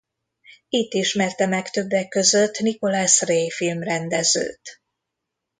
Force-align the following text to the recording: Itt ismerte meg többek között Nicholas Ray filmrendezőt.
Itt 0.69 0.93
ismerte 0.93 1.45
meg 1.47 1.69
többek 1.69 2.07
között 2.07 2.59
Nicholas 2.59 3.21
Ray 3.21 3.49
filmrendezőt. 3.51 4.81